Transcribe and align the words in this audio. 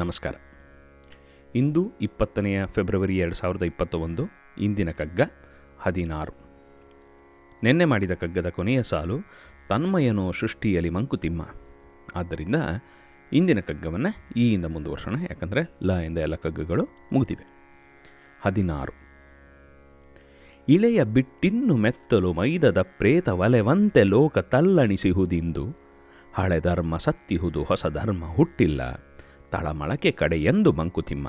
ನಮಸ್ಕಾರ. 0.00 0.34
ಇಂದು 1.54 1.92
ಇಪ್ಪತ್ತನೆಯ 2.00 2.66
ಫೆಬ್ರವರಿ 2.66 3.18
ಎರಡು 3.18 3.34
ಸಾವಿರದ 3.34 3.62
ಇಪ್ಪತ್ತ 3.62 3.94
ಒಂದು 3.94 4.22
ಇಂದಿನ 4.58 4.90
ಕಗ್ಗ 4.90 5.20
ಹದಿನಾರು. 5.78 6.32
ನಿನ್ನೆ 7.62 7.84
ಮಾಡಿದ 7.84 8.10
ಕಗ್ಗದ 8.10 8.48
ಕೊನೆಯ 8.48 8.82
ಸಾಲು 8.82 9.18
ತನ್ಮಯನೋ 9.68 10.30
ಸೃಷ್ಟಿಯಲ್ಲಿ 10.30 10.90
ಮಂಕುತಿಮ್ಮ. 10.90 11.42
ಆದ್ದರಿಂದ 12.16 12.56
ಇಂದಿನ 13.32 13.60
ಕಗ್ಗವನ್ನು 13.60 14.34
ಈಯಿಂದ 14.36 14.64
ಮುಂದುವರ್ಸೋಣ, 14.64 15.20
ಯಾಕಂದರೆ 15.20 15.76
ಲ 15.82 15.92
ಎಂದ 15.92 16.18
ಎಲ್ಲ 16.18 16.34
ಕಗ್ಗಗಳು 16.34 16.88
ಮುಗಿದಿವೆ. 17.12 17.46
ಹದಿನಾರು. 18.42 18.92
ಇಳೆಯ 20.68 21.04
ಬಿಟ್ಟಿನ್ನು 21.04 21.76
ಮೆತ್ತಲು 21.76 22.32
ಮೈದದ 22.32 22.82
ಪ್ರೇತ 22.82 23.28
ವಲೆವಂತೆ 23.28 24.02
ಲೋಕ 24.02 24.38
ತಲ್ಲಣಿಸಿಹುದಿಂದು, 24.38 25.66
ಹಳೆ 26.34 26.60
ಧರ್ಮ 26.60 26.96
ಸತ್ತಿಹುದು 26.96 27.64
ಹೊಸ 27.64 27.86
ಧರ್ಮ 27.86 28.24
ಹುಟ್ಟಿಲ್ಲ. 28.24 29.09
ತಳಮಳಕೆ 29.52 30.10
ಕಡೆಯೆಂದು 30.10 30.72
ಮಂಕುತಿಮ್ಮ. 30.72 31.28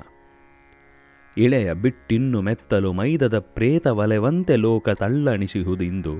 ಇಳೆಯ 1.37 1.73
ಬಿಟ್ಟಿನ್ನು 1.73 2.41
ಮೆತ್ತಲು 2.41 2.93
ಮೈದದ 2.93 3.39
ಪ್ರೇತ 3.39 3.87
ವಲೆವಂತೆ 3.87 4.55
ಲೋಕ 4.55 4.89
ತಳ್ಳಣಿಸಿಹುದಿಂದು 4.89 6.13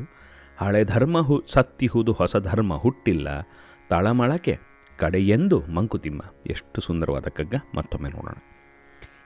ಹಳೆ 0.58 0.84
ಧರ್ಮ 0.84 1.22
ಹು 1.22 1.44
ಸತ್ತಿಹುದು 1.48 2.12
ಹೊಸ 2.12 2.38
ಧರ್ಮ 2.38 2.78
ಹುಟ್ಟಿಲ್ಲ 2.78 3.42
ತಳಮಳಕೆ 3.90 4.58
ಕಡೆಯೆಂದು 4.98 5.60
ಮಂಕುತಿಮ್ಮ. 5.62 6.22
ಎಷ್ಟು 6.48 6.82
ಸುಂದರವಾದ 6.82 7.28
ಕಗ್ಗ, 7.28 7.56
ಮತ್ತೊಮ್ಮೆ 7.76 8.10
ನೋಡೋಣ. 8.10 8.34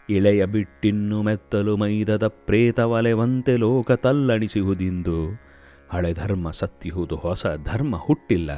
ಇಳೆಯ 0.09 0.45
ಬಿಟ್ಟಿನ್ನು 0.45 1.23
ಮೆತ್ತಲು 1.23 1.77
ಮೈದದ 1.77 2.27
ಪ್ರೇತ 2.27 2.79
ವಲೆವಂತೆ 2.79 3.57
ಲೋಕ 3.57 3.91
ತಲ್ಲಣಿಸಿಹುದಿಂದು 3.91 5.45
ಹಳೆ 5.91 6.13
ಧರ್ಮ 6.13 6.51
ಸತ್ತಿಹುದು 6.51 7.15
ಹೊಸ 7.15 7.45
ಧರ್ಮ 7.63 7.95
ಹುಟ್ಟಿಲ್ಲ 7.95 8.51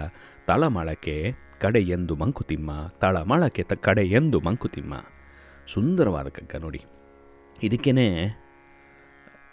ತಳಮಳಕೆ 0.47 1.33
ಎಂದು 1.79 2.15
ಮಂಕುತಿಮ್ಮ 2.15 2.71
ತಳಮಳಕೆ 3.01 3.63
ತ 3.63 3.73
ಎಂದು 3.97 4.39
ಮಂಕುತಿಮ್ಮ. 4.39 5.05
ಸುಂದರವಾದ 5.67 6.27
ಕಗ್ಗ 6.27 6.55
ನೋಡಿ. 6.55 6.83
ಇದಕ್ಕೇ 7.63 7.91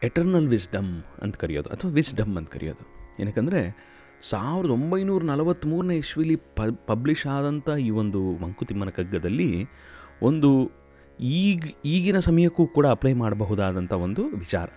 ಎಟರ್ನಲ್ 0.02 0.48
ವಿಸ್ಡಮ್ 0.48 1.02
ಅಂತ 1.22 1.36
ಕರೆಯೋದು, 1.36 1.68
ಅಥವಾ 1.68 1.90
ವಿಸ್ಡಮ್ 1.90 2.36
ಅಂತ 2.36 2.48
ಕರೆಯೋದು. 2.48 2.86
ಏನಕ್ಕಂದರೆ, 3.22 3.76
ಸಾವಿರದ 4.22 4.70
ಒಂಬೈನೂರ 4.70 5.24
ನಲವತ್ತ್ಮೂರನೇ 5.24 5.96
ಇಸ್ವಿಲಿ 5.96 6.36
ಪಬ್ಲಿಷ್ 6.86 7.26
ಆದಂಥ 7.26 7.70
ಈ 7.80 7.90
ಒಂದು 7.90 8.36
ಮಂಕುತಿಮ್ಮನ 8.38 8.88
ಕಗ್ಗದಲ್ಲಿ 8.88 9.66
ಒಂದು 10.22 10.70
ಈಗ, 11.20 11.64
ಈಗಿನ 11.84 12.18
ಸಮಯಕ್ಕೂ 12.18 12.66
ಕೂಡ 12.66 12.86
ಅಪ್ಲೈ 12.86 13.12
ಮಾಡಬಹುದಾದಂಥ 13.12 13.92
ಒಂದು 13.92 14.28
ವಿಚಾರ. 14.28 14.68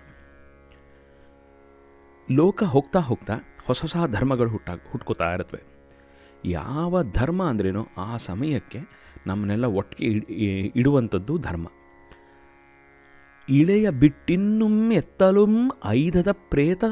ಲೋಕ 2.32 2.64
ಹೋಗ್ತಾ 2.64 3.00
ಹೋಗ್ತಾ 3.00 3.34
ಹೊಸ 3.66 3.82
ಹೊಸ 3.82 3.95
ಧರ್ಮಗಳು 4.12 4.50
ಹುಟ್ಟ 4.50 4.70
ಹುಟ್ಕೋತಾ 4.92 5.34
ಇರುತ್ತವೆ 5.34 5.77
ಯಾವ 6.50 7.03
ಧರ್ಮ 7.14 7.44
ಅಂದ್ರೇನೋ 7.44 7.88
ಆ 7.98 8.17
ಸಮಯಕ್ಕೆ 8.17 8.80
ನಮ್ಮನ್ನೆಲ್ಲ 9.28 9.66
ಒಟ್ಟಿಗೆ 9.66 10.12
ಇಡ್- 10.12 10.31
ಇಡುವಂಥದ್ದು 10.76 11.38
ಧರ್ಮ. 11.38 11.67
ಇಳೆಯ 13.50 13.89
ಬಿಟ್ಟಿನ್ನುಮ್ 13.89 14.94
ಎತ್ತಲುಂ 14.94 15.72
ಐದದ 15.86 16.28
ಪ್ರೇತ 16.31 16.84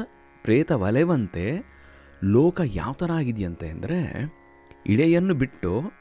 ಪ್ರೇತ 0.42 0.72
ವಲೆವಂತೆ 0.72 1.76
ಲೋಕ 2.24 2.60
ಯಾವ 2.64 2.92
ಥರ 2.92 3.10
ಆಗಿದೆಯಂತೆ 3.12 3.68
ಅಂದರೆ 3.68 4.32
ಇಳೆಯನ್ನು 4.86 5.34
ಬಿಟ್ಟು 5.34 5.92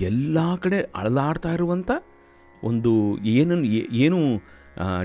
ಎಲ್ಲ 0.00 0.54
ಕಡೆ 0.54 0.80
ಅಳದಾಡ್ತಾ 0.80 1.54
ಇರುವಂಥ 1.54 1.90
ಒಂದು 2.64 3.18
ಏನು 3.18 3.64
ಏನು 3.94 4.36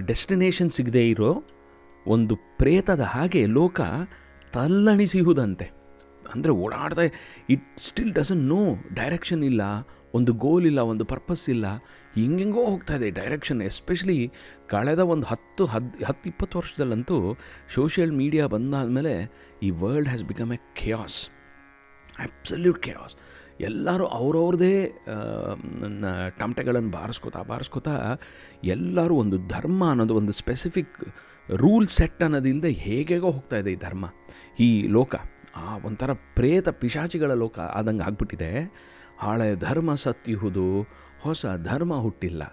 ಡೆಸ್ಟಿನೇಷನ್ 0.08 0.72
ಸಿಗದೇ 0.72 1.10
ಇರೋ 1.10 1.44
ಒಂದು 2.08 2.36
ಪ್ರೇತದ 2.36 3.00
ಹಾಗೆ 3.00 3.46
ಲೋಕ 3.46 3.82
ತಲ್ಲಣಿಸಿಹುದಂತೆ. 4.54 5.87
ಅಂದರೆ 6.34 6.54
ಓಡಾಡ್ತಾ 6.64 7.04
it 7.54 7.68
still 7.88 8.12
doesn't 8.18 8.44
know 8.54 8.62
direction 9.00 9.44
ಇಲ್ಲ, 9.52 9.62
ಒಂದು 10.18 10.32
ಗೋಲ್ 10.44 10.66
ಇಲ್ಲ, 10.72 10.82
ಒಂದು 10.92 11.06
ಪರ್ಪಸ್ 11.14 11.46
ಇಲ್ಲ. 11.54 11.68
ಹಿಂಗೆಂಗೋ 12.20 12.62
ಹೋಗ್ತಾ 12.72 12.94
ಇದೆ 13.00 13.08
ಡೈರೆಕ್ಷನ್ 13.20 13.60
ಎಸ್ಪೆಷಲಿ 13.70 14.20
ಕಳೆದ 14.74 15.02
ಒಂದು 15.14 15.26
ಹತ್ತು, 15.32 15.64
ಹದ್ 15.74 15.90
ಹತ್ತು 16.10 16.26
ಇಪ್ಪತ್ತು 16.32 16.56
ವರ್ಷದಲ್ಲಂತೂ 16.60 17.18
ಸೋಷಿಯಲ್ 17.76 18.14
ಮೀಡಿಯಾ 18.22 18.46
ಬಂದಾದಮೇಲೆ 18.56 19.14
ಈ 19.68 19.72
world 19.84 20.10
has 20.12 20.26
become 20.32 20.52
a 20.58 20.60
chaos 20.82 21.20
absolute 22.28 22.80
chaos 22.88 23.16
ಎಲ್ಲರೂ 23.68 24.06
ಅವ್ರವ್ರದೇ 24.18 24.74
ಟಮಟೆಗಳನ್ನು 26.42 26.92
ಬಾರಿಸ್ಕೋತಾ 26.98 27.40
ಬಾರಿಸ್ಕೋತಾ 27.52 27.96
ಎಲ್ಲರೂ 28.76 29.14
ಒಂದು 29.24 29.38
ಧರ್ಮ 29.56 29.82
ಅನ್ನೋದು, 29.94 30.16
ಒಂದು 30.22 30.34
ಸ್ಪೆಸಿಫಿಕ್ 30.42 30.98
ರೂಲ್ 31.64 31.88
ಸೆಟ್ 31.96 32.22
ಅನ್ನೋದಿಲ್ಲದೆ 32.26 32.72
ಹೇಗೇಗೋ 32.86 33.30
ಹೋಗ್ತಾ 33.38 33.58
ಇದೆ 33.62 33.72
ಈ 33.76 33.80
ಧರ್ಮ, 33.88 34.06
ಈ 34.66 34.70
ಲೋಕ. 34.98 35.16
ಆ 35.58 35.78
ಒಂಥರ 35.86 36.12
ಪ್ರೇತ 36.36 36.70
ಪಿಶಾಚಿಗಳ 36.82 37.34
ಲೋಕ 37.34 37.58
ಆದಂಗೆ 37.78 38.04
ಆಗ್ಬಿಟ್ಟಿದೆ. 38.04 38.52
ಹಳೆ 39.20 39.50
ಧರ್ಮ 39.56 39.92
ಸತ್ತಿಹುದು, 39.96 40.66
ಹೊಸ 41.22 41.46
ಧರ್ಮ 41.64 41.94
ಹುಟ್ಟಿಲ್ಲ. 41.96 42.44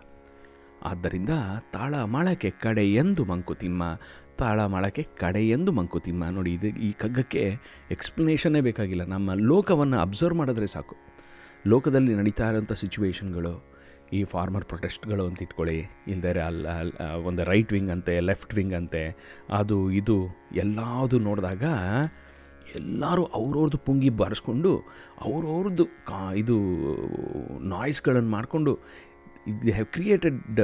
ಆದ್ದರಿಂದ 0.82 1.32
ತಾಳ 1.72 1.94
ಮಳಕೆ 2.15 2.50
ಕಡೆ 2.62 2.84
ಎಂದು 2.92 3.25
ಮಂಕುತಿಮ್ಮ 3.25 3.82
ತಾಳ 4.38 4.60
ಮಳಕೆ 4.66 5.03
ಕಡೆ 5.03 5.42
ಎಂದು 5.48 5.72
ಮಂಕುತಿಮ್ಮ. 5.72 6.25
ನೋಡಿ, 6.28 6.50
ಇದು 6.54 6.66
ಈ 6.66 6.92
ಕಗ್ಗಕ್ಕೆ 6.92 7.42
ಎಕ್ಸ್ಪ್ಲನೇಷನ್ನೇ 7.91 8.60
ಬೇಕಾಗಿಲ್ಲ. 8.60 9.04
ನಮ್ಮ 9.04 9.34
ಲೋಕವನ್ನು 9.34 9.98
ಅಬ್ಸರ್ವ್ 9.98 10.38
ಮಾಡಿದ್ರೆ 10.38 10.66
ಸಾಕು. 10.66 10.97
ಲೋಕದಲ್ಲಿ 11.66 12.15
ನಡೀತಾ 12.15 12.47
ಇರೋಂಥ 12.50 12.72
ಸಿಚುವೇಶನ್ಗಳು 12.72 13.54
ಈ 14.12 14.25
ಫಾರ್ಮರ್ 14.25 14.65
ಪ್ರೊಟೆಸ್ಟ್ಗಳು 14.65 15.25
ಅಂತ 15.26 15.42
ಇಟ್ಕೊಳ್ಳಿ 15.42 15.78
ಇಲ್ಲದೇ 16.09 16.41
ಅಲ್ಲ 16.41 16.66
ಒಂದು 17.26 17.44
ರೈಟ್ 17.44 17.72
ವಿಂಗ್ 17.72 17.91
ಅಂತೆ 17.91 18.15
ಲೆಫ್ಟ್ 18.21 18.53
ವಿಂಗ್ 18.54 18.75
ಅಂತೆ, 18.75 19.03
ಅದು, 19.50 19.78
ಇದು, 19.91 20.16
ಎಲ್ಲದೂ 20.54 21.19
ನೋಡಿದಾಗ 21.19 21.65
ಎಲ್ಲರೂ 22.78 23.25
ಅವ್ರವ್ರದ್ದು 23.38 23.78
ಪುಂಗಿ 23.78 24.10
ಬಾರಿಸ್ಕೊಂಡು 24.20 24.70
ಅವ್ರವ್ರದ್ದು 25.20 25.84
ಕಾ 26.06 26.20
ಇದು 26.42 26.56
ನಾಯ್ಸ್ಗಳನ್ನು 27.69 28.30
ಮಾಡಿಕೊಂಡು 28.30 28.72
ಇದು 29.47 29.72
ಹ್ಯಾವ್ 29.72 29.86
ಕ್ರಿಯೇಟೆಡ್ 29.86 30.60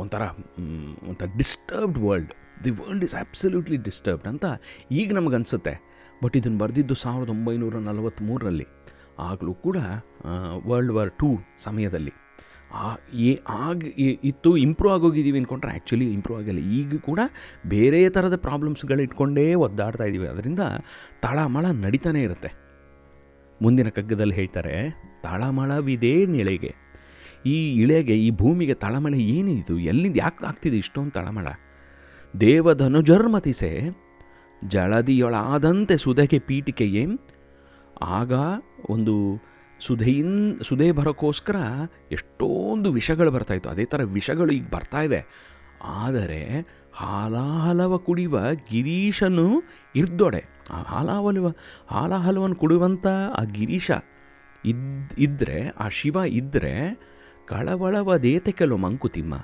ಒಂಥರ 0.00 0.22
ಒಂಥರ 1.08 1.26
disturbed 1.36 1.98
world. 1.98 2.32
The 2.64 2.70
world 2.70 3.04
is 3.04 3.14
absolutely 3.14 3.78
disturbed 3.88 4.28
ಅಂತ 4.28 4.44
ಈಗ 4.90 5.08
ನಮಗೆ 5.12 5.34
ಅನಿಸುತ್ತೆ 5.34 5.74
ಬಟ್ 6.22 6.36
ಇದನ್ನು 6.36 6.58
ಬರೆದಿದ್ದು 6.58 6.94
ಸಾವಿರದ 6.94 7.28
ಒಂಬೈನೂರ 7.28 7.78
ನಲವತ್ತ್ಮೂರರಲ್ಲಿ 7.88 8.66
ಆಗಲೂ 9.30 9.54
ಕೂಡ 9.64 9.76
ವರ್ಲ್ಡ್ 10.66 10.92
ವಾರ್ 10.92 11.10
ಟೂ 11.20 11.28
ಸಮಯದಲ್ಲಿ. 11.58 12.12
ಏ 13.14 13.38
ಆಗ 13.48 13.82
ಇತ್ತು 14.24 14.56
ಇಂಪ್ರೂವ್ 14.56 14.94
ಆಗೋಗಿದ್ದೀವಿ 14.94 15.38
ಅಂದ್ಕೊಂಡ್ರೆ 15.38 15.70
ಆ್ಯಕ್ಚುಲಿ 15.70 16.12
ಇಂಪ್ರೂವ್ 16.12 16.40
ಆಗಿಲ್ಲ. 16.40 16.58
ಈಗ 16.58 16.98
ಕೂಡ 16.98 17.20
ಬೇರೆ 17.66 18.08
ಥರದ 18.08 18.36
ಪ್ರಾಬ್ಲಮ್ಸ್ಗಳು 18.36 19.02
ಇಟ್ಕೊಂಡೇ 19.02 19.54
ಒದ್ದಾಡ್ತಾ 19.54 20.04
ಇದ್ದೀವಿ. 20.04 20.28
ಅದರಿಂದ 20.28 20.60
ತಳಮಳ 21.22 21.66
ನಡೀತಾನೆ 21.66 22.22
ಇರುತ್ತೆ. 22.22 22.52
ಮುಂದಿನ 23.62 23.88
ಕಗ್ಗದಲ್ಲಿ 23.88 24.34
ಹೇಳ್ತಾರೆ, 24.34 24.90
ತಳಮಳವಿದೇ 25.22 26.26
ನಿಳೆಗೆ. 26.26 26.74
ಈ 27.46 27.74
ಇಳೆಗೆ, 27.74 28.14
ಈ 28.18 28.30
ಭೂಮಿಗೆ 28.30 28.74
ತಳಮಳ 28.74 29.14
ಏನಿದು 29.14 29.78
ಎಲ್ಲಿಂದ 29.78 30.16
ಯಾಕೆ 30.16 30.46
ಆಗ್ತಿದೆ 30.46 30.76
ಇಷ್ಟೊಂದು 30.76 31.10
ತಳಮಳ? 31.10 31.46
ದೇವಧನುಜರ್ಮತಿಸೆ 32.40 33.70
ಜಳದಿಯೊಳಾದಂತೆ 34.68 35.96
ಸುಧೆಗೆ 35.96 36.38
ಪೀಠಿಕೆಯೇ. 36.38 37.06
ಆಗ 38.02 38.32
ಒಂದು 38.90 39.14
ಸುಧೆಯಿನ್ 39.80 40.58
ಸುಧೆ 40.58 40.92
ಬರೋಕ್ಕೋಸ್ಕರ 40.92 41.56
ಎಷ್ಟೊಂದು 42.12 42.92
ವಿಷಗಳು 42.92 43.30
ಬರ್ತಾಯಿತ್ತು 43.30 43.70
ಅದೇ 43.70 43.84
ಥರ 43.84 44.02
ವಿಷಗಳು 44.02 44.52
ಈಗ 44.52 44.64
ಬರ್ತಾ 44.72 45.02
ಇವೆ. 45.02 45.26
ಆದರೆ 45.84 46.66
ಹಾಲಾಹಲವ 46.94 47.98
ಕುಡಿಯುವ 47.98 48.40
ಗಿರೀಶನು 48.54 49.62
ಇರ್ದೊಡೆ. 49.94 50.44
ಆ 50.70 50.82
ಹಾಲಾಹಲವ 50.82 51.52
ಹಾಲಾಹಲವನ್ನು 51.86 52.56
ಕುಡಿಯುವಂಥ 52.56 53.06
ಆ 53.40 53.44
ಗಿರೀಶ 53.44 53.90
ಇದ್ 54.64 55.14
ಇದ್ದರೆ 55.18 55.68
ಆ 55.68 55.88
ಶಿವ 55.88 56.16
ಇದ್ದರೆ 56.16 56.94
ಕಳವಳವದೇತೆ 57.46 58.52
ಕೆಲವು 58.52 58.78
ಮಂಕುತಿಮ್ಮ 58.78 59.34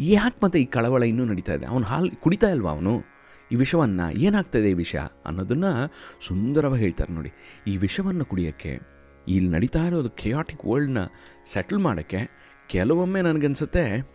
ಯಾಕೆ 0.00 0.40
ಮತ್ತೆ 0.44 0.58
ಈ 0.58 0.64
ಕಳವಳ 0.64 1.02
ಇನ್ನೂ 1.02 1.24
ನಡೀತಾ 1.24 1.54
ಇದೆ? 1.54 1.66
ಅವನು 1.66 1.84
ಹಾಲು 1.84 2.20
ಕುಡಿತಾ 2.20 2.50
ಇಲ್ವಾ 2.50 2.70
ಅವನು? 2.70 3.04
ಈ 3.52 3.54
ವಿಷವನ್ನು 3.54 4.10
ಏನಾಗ್ತದೆ 4.10 4.70
ಈ 4.70 4.72
ವಿಷ 4.72 4.96
ಅನ್ನೋದನ್ನು 4.96 5.92
ಸುಂದರವಾಗಿ 6.20 6.82
ಹೇಳ್ತಾರೆ 6.82 7.14
ನೋಡಿ. 7.14 7.32
ಈ 7.66 7.76
ವಿಷವನ್ನು 7.76 8.24
ಕುಡಿಯೋಕ್ಕೆ 8.24 8.92
ಇಲ್ಲಿ 9.28 9.50
ನಡೀತಾ 9.50 9.86
ಇರೋದು 9.86 10.10
ಕೆಯಾಟಿಕ್ 10.10 10.64
ವರ್ಲ್ಡ್ನ 10.64 10.98
ಸೆಟಲ್ 11.44 11.78
ಮಾಡೋಕ್ಕೆ 11.78 12.30
ಕೆಲವೊಮ್ಮೆ 12.68 13.22
ನನಗನ್ಸುತ್ತೆ 13.22 14.10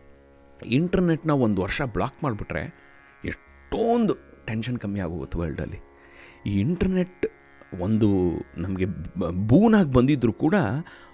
ಇಂಟರ್ನೆಟ್ನ 0.66 1.32
ಒಂದು 1.32 1.62
ವರ್ಷ 1.62 1.82
ಬ್ಲಾಕ್ 1.82 2.24
ಮಾಡಿಬಿಟ್ರೆ 2.24 2.62
ಎಷ್ಟೊಂದು 3.26 4.14
ಟೆನ್ಷನ್ 4.46 4.78
ಕಮ್ಮಿ 4.78 5.00
ಆಗೋಗುತ್ತೆ 5.00 5.38
ವರ್ಲ್ಡಲ್ಲಿ 5.38 5.80
ಈ 6.46 6.60
ಇಂಟರ್ನೆಟ್ 6.60 7.26
ಒಂದು 7.80 8.32
ನಮಗೆ 8.58 8.86
ಬೂನಾಗಿ 9.48 9.92
ಬಂದಿದ್ದರೂ 9.92 10.34
ಕೂಡ 10.34 10.56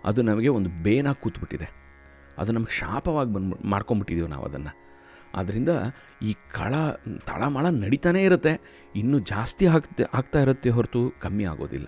ಅದು 0.05 0.21
ನಮಗೆ 0.21 0.47
ಒಂದು 0.47 0.83
ಬೇನಾಗಿ 0.83 1.21
ಕೂತ್ಬಿಟ್ಟಿದೆ. 1.21 1.71
ಅದು 2.37 2.51
ನಮಗೆ 2.51 2.75
ಶಾಪವಾಗಿ 2.75 3.33
ಬಂದು 3.33 3.67
ಮಾಡ್ಕೊಂಬಿಟ್ಟಿದ್ದೀವಿ 3.67 4.29
ನಾವು 4.29 4.45
ಅದನ್ನು. 4.45 4.77
ಆದ್ದರಿಂದ 5.35 5.69
ಈ 6.21 6.33
ಕಳ, 6.33 6.73
ತಳಮಳ 7.25 7.65
ನಡೀತಾನೇ 7.65 8.23
ಇರುತ್ತೆ. 8.23 8.83
ಇನ್ನೂ 8.95 9.19
ಜಾಸ್ತಿ 9.19 9.67
ಆಗ್ತಾ 9.67 10.03
ಆಗ್ತಾ 10.13 10.39
ಇರುತ್ತೆ 10.39 10.69
ಹೊರತು 10.69 11.13
ಕಮ್ಮಿ 11.21 11.43
ಆಗೋದಿಲ್ಲ. 11.43 11.87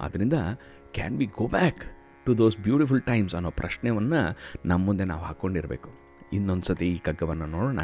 ಆದ್ದರಿಂದ 0.00 0.32
can 0.94 1.18
we 1.18 1.26
go 1.26 1.48
back 1.48 1.82
to 2.26 2.38
those 2.38 2.56
beautiful 2.56 3.02
times 3.02 3.34
ಅನ್ನೋ 3.34 3.50
ಪ್ರಶ್ನೆಯನ್ನು 3.50 4.38
ನಮ್ಮ 4.66 4.86
ಮುಂದೆ 4.86 5.04
ನಾವು 5.04 5.22
ಹಾಕ್ಕೊಂಡಿರಬೇಕು 5.22 5.90
ಇನ್ನೊಂದು 6.32 6.64
ಸತಿ 6.64 6.86
ಈ 6.88 6.98
ಕಗ್ಗವನ್ನು 6.98 7.46
ನೋಡೋಣ. 7.46 7.80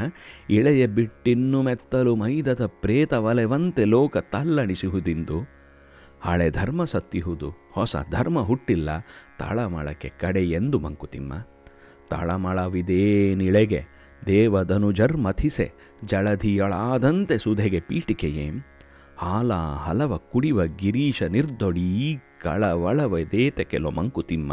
ಇಳೆಯ 0.50 0.87
ಬಿಟ್ಟಿನ್ನು 0.87 1.62
ಮೆತ್ತಲು 1.62 2.16
ಮೈದದ 2.16 2.66
ಪ್ರೇತ 2.66 3.12
ವಲೆವಂತೆ 3.12 3.84
ಲೋಕ 3.84 4.16
ತಲ್ಲಣಿಸುವುದಿಂದು, 4.16 5.40
ಹಳೆ 6.20 6.50
ಧರ್ಮ 6.50 6.84
ಸತ್ತಿಹುದು, 6.84 7.50
ಹೊಸ 7.72 7.96
ಧರ್ಮ 8.10 8.40
ಹುಟ್ಟಿಲ್ಲ, 8.40 8.88
ತಾಳಮಾಳಕ್ಕೆ 9.38 10.08
ಕಡೆ 10.08 10.44
ಎಂದು 10.44 10.78
ಮಂಕುತಿಮ್ಮ. 10.78 11.32
ತಾಳಮಾಳವಿದೇನಿಳೆಗೆ 12.11 13.84
ದೇವಧನುಜರ್ಮಥಿಸೆ 14.26 15.72
ಜಳಧಿಯಳಾದಂತೆ 16.04 17.38
ಸುಧೆಗೆ 17.38 17.81
ಪೀಠಿಕೆಯೇ. 17.81 18.50
ಹಾಲ 19.16 19.52
ಹಲವ 19.52 20.16
ಕುಡಿವ 20.16 20.66
ಗಿರೀಶ 20.66 21.22
ನಿರ್ದೊಡಿ 21.22 22.19
ಕಳವಳವದೇತ 22.43 23.61
ಕೆಲೋ 23.61 23.90
ಮಂಕುತಿಮ್ಮ 23.90 24.52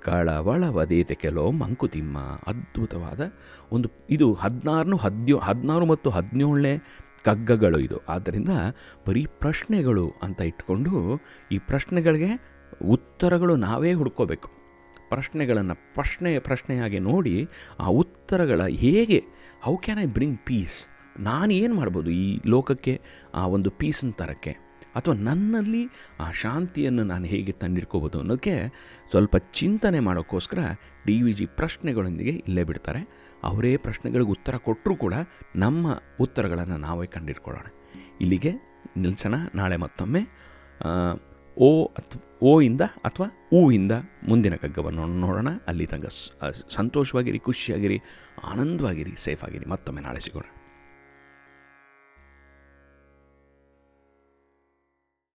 ಕಳವಳವದೇತ 0.00 1.12
ಕೆಲೋ 1.12 1.50
ಮಂಕುತಿಮ್ಮ 1.50 2.18
ಅದ್ಭುತವಾದ 2.18 3.20
ಒಂದು 3.72 3.88
ಇದು 4.10 4.32
ಹದಿನಾರು 4.34 4.96
ಹದಿನೋ 4.96 5.38
ಹದಿನಾರು 5.38 5.86
ಮತ್ತು 5.86 6.10
ಹದಿನೇಳನೇ 6.10 6.78
ಕಗ್ಗಗಳು 7.24 7.78
ಇದು. 7.78 7.96
ಆದ್ದರಿಂದ 8.08 8.48
ಬರೀ 9.06 9.26
ಪ್ರಶ್ನೆಗಳು 9.26 10.12
ಅಂತ 10.22 10.40
ಇಟ್ಕೊಂಡು 10.40 11.20
ಈ 11.52 11.58
ಪ್ರಶ್ನೆಗಳಿಗೆ 11.58 12.30
ಉತ್ತರಗಳು 12.88 13.56
ನಾವೇ 13.56 13.92
ಹುಡ್ಕೋಬೇಕು. 13.92 14.48
ಪ್ರಶ್ನೆಗಳನ್ನು 15.08 15.74
ಪ್ರಶ್ನೆ 15.94 16.38
ಪ್ರಶ್ನೆಯಾಗಿ 16.38 16.98
ನೋಡಿ 16.98 17.48
ಆ 17.80 17.86
ಉತ್ತರಗಳ 17.86 18.62
ಹೇಗೆ 18.66 19.24
how 19.62 19.76
can 19.76 20.00
I 20.00 20.06
bring 20.06 20.38
peace 20.38 20.86
ನಾನು 21.20 21.52
ಏನು 21.52 21.74
ಮಾಡ್ಬೋದು 21.74 22.10
ಈ 22.10 22.40
ಲೋಕಕ್ಕೆ, 22.46 23.00
ಆ 23.34 23.46
ಒಂದು 23.46 23.70
ಪೀಸನ್ನು 23.70 24.16
ತರಕ್ಕೆ? 24.16 24.67
ಅಥವಾ 24.98 25.14
ನನ್ನಲ್ಲಿ 25.14 25.86
ಆ 26.20 26.30
ಶಾಂತಿಯನ್ನು 26.30 27.04
ನಾನು 27.04 27.24
ಹೇಗೆ 27.24 27.52
ತಂದಿಟ್ಕೋಬೋದು 27.52 28.18
ಅನ್ನೋಕ್ಕೆ 28.18 28.68
ಸ್ವಲ್ಪ 29.10 29.36
ಚಿಂತನೆ 29.36 30.00
ಮಾಡೋಕ್ಕೋಸ್ಕರ 30.00 30.58
ಡಿ 31.06 31.22
ವಿ 31.22 31.32
ಜಿ 31.32 31.46
ಪ್ರಶ್ನೆಗಳೊಂದಿಗೆ 31.46 32.30
ಇಲ್ಲೇ 32.30 32.64
ಬಿಡ್ತಾರೆ. 32.64 33.08
ಅವರೇ 33.42 33.76
ಪ್ರಶ್ನೆಗಳಿಗೆ 33.76 34.30
ಉತ್ತರ 34.30 34.56
ಕೊಟ್ಟರೂ 34.56 34.96
ಕೂಡ 34.96 35.14
ನಮ್ಮ 35.56 36.02
ಉತ್ತರಗಳನ್ನು 36.20 36.76
ನಾವೇ 36.76 37.06
ಕಂಡಿಟ್ಕೊಳ್ಳೋಣ 37.06 37.66
ಇಲ್ಲಿಗೆ 38.20 38.52
ನಿಲ್ಸೋಣ. 38.96 39.34
ನಾಳೆ 39.54 39.76
ಮತ್ತೊಮ್ಮೆ. 39.76 40.20
ಓ 41.58 41.84
ಅಥ್ 41.84 42.22
ಓ 42.42 42.60
ಇಂದ 42.60 42.80
ಅಥವಾ 42.80 43.48
ಇಂದ 43.72 43.92
ಮುಂದಿನ 44.28 44.54
ಕಗ್ಗವನ್ನು 44.54 45.06
ನೋಡೋಣ. 45.06 45.48
ಅಲ್ಲಿ 45.66 45.84
ಸ- 46.08 46.30
ಸಂತೋಷವಾಗಿರಿ, 46.70 47.38
ಖುಷಿಯಾಗಿರಿ, 47.38 48.00
ಆನಂದವಾಗಿರಿ 48.44 49.14
ಸೇಫ್ 49.16 49.44
ಆಗಿರಿ 49.44 49.66
ಮತ್ತೊಮ್ಮೆ 49.66 50.02
ನಾಳೆ 50.02 50.20
ಸಿಗೋಣ. 50.20 50.42